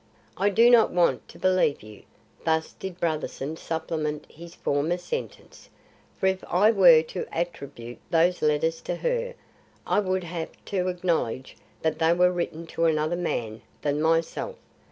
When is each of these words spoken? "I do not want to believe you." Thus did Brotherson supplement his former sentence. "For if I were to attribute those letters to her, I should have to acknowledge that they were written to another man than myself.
"I 0.35 0.49
do 0.49 0.71
not 0.71 0.89
want 0.89 1.27
to 1.27 1.37
believe 1.37 1.83
you." 1.83 2.01
Thus 2.43 2.73
did 2.73 2.99
Brotherson 2.99 3.55
supplement 3.55 4.25
his 4.31 4.55
former 4.55 4.97
sentence. 4.97 5.69
"For 6.19 6.25
if 6.25 6.43
I 6.45 6.71
were 6.71 7.03
to 7.03 7.27
attribute 7.31 7.99
those 8.09 8.41
letters 8.41 8.81
to 8.81 8.95
her, 8.95 9.35
I 9.85 10.03
should 10.03 10.23
have 10.23 10.49
to 10.65 10.87
acknowledge 10.87 11.55
that 11.83 11.99
they 11.99 12.13
were 12.13 12.31
written 12.31 12.65
to 12.73 12.85
another 12.85 13.15
man 13.15 13.61
than 13.83 14.01
myself. 14.01 14.55